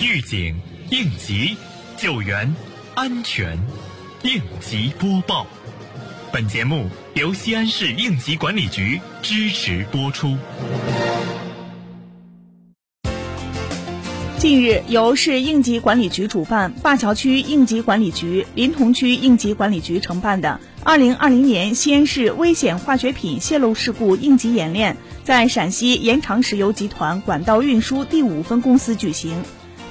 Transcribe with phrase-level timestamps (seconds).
[0.00, 0.54] 预警、
[0.90, 1.56] 应急、
[1.96, 2.54] 救援、
[2.94, 3.58] 安全，
[4.22, 5.44] 应急播报。
[6.32, 10.36] 本节目由西安市应急管理局支持播出。
[14.38, 29.42] 近日，由市应急管理局主办、灞桥区应急管理局、临潼区应急管理局承办的2020年西安市危险化学品泄漏事故应急演练，在陕西延长石油集团管道运输第五分公司举行。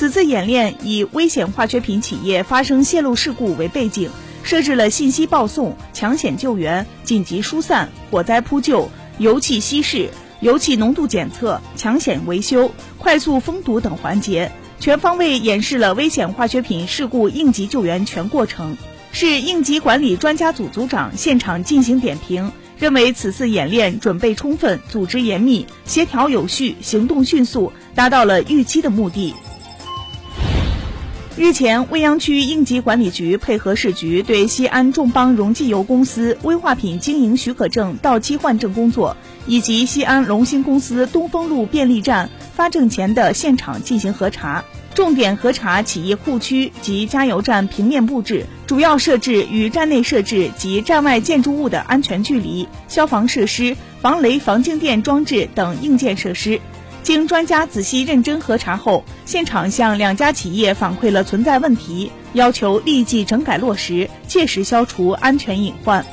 [0.00, 4.08] 此次演练以危险化学品企业发生泄漏事故为背景，
[4.42, 10.08] 设置了信息报送、抢险救援、紧急疏散、火灾扑救、油气稀释。
[10.40, 18.78] 油气浓度检测、抢险维修、快速封堵等环节，全方位演示了危险化学品事故应急救援全过程。
[19.12, 29.34] 市应急管理专家组组长现场进行点评，认为此次演练准备充分、组织严密、协调有序、行动迅速，达到了预期的目的。
[31.40, 39.16] 日前，未央区应急管理局配合市局对西安众邦溶剂油公司危化品经营许可证到期换证工作。
[39.46, 44.62] 以及西安龙兴公司东风路便利站发证前的现场进行核查，
[44.94, 56.60] 重点核查企业库区及加油站平面布置、主要设置与站内设置及站外建筑物的安全距离、消防设施、防雷防静电装置等硬件设施。
[57.02, 66.04] 经专家仔细认真核查后，现场向两家企业反馈了存在问题，要求立即整改落实，切实消除安全隐患。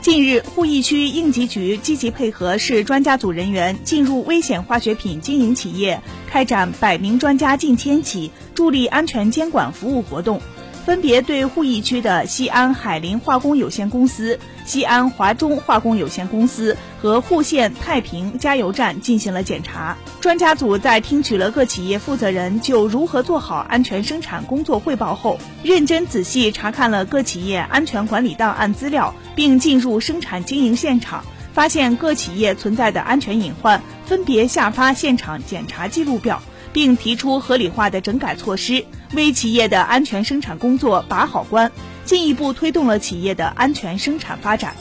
[0.00, 10.40] 近日，鄠邑区应急局积极配合市专家组人员进入危险化学品经营企业，开展百名专家近千起助力安全监管服务活动。
[10.88, 19.98] 分别对鄠邑区的西安海林化工有限公司、西安华中化工有限公司和户县太平加油站进行了检查。
[20.22, 31.22] 专家组在听取了各企业负责人就如何做好安全生产工作汇报后，认真仔细查看了各企业安全管理档案资料，并进入生产经营现场，
[31.52, 36.42] 发现各企业存在的安全隐患，分别下发现场检查记录表。
[36.78, 41.72] 并提出合理化的整改措施，为企业的安全生产工作把好关，
[42.04, 44.76] 进一步推动了企业的安全生产发展。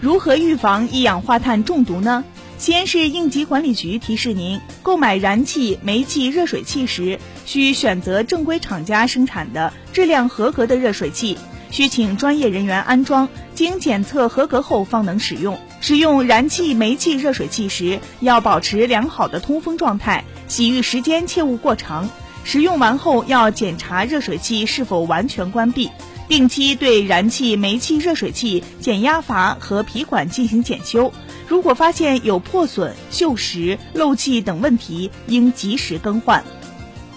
[0.00, 2.24] 如何预防一氧化碳中毒呢？
[2.56, 11.36] 西安市应急管理局提示您：购买燃气、煤气热水器时，需选择正规厂家生产的、质量合格的热水器。
[11.70, 15.58] 需请专业人员安装，经检测合格后方能使用。
[15.82, 22.08] 使用燃气、煤气热水器时，要保持良好的通风状态，洗浴时间切勿过长。
[22.44, 25.90] 使用完后要检查热水器是否完全关闭，
[26.28, 31.12] 定期对燃气、煤气热水器减压阀和皮管进行检修。
[31.48, 36.44] 如果发现有破损、锈蚀、漏气等问题，应及时更换。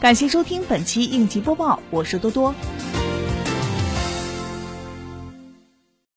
[0.00, 2.54] 感谢收听本期应急播报，我是多多。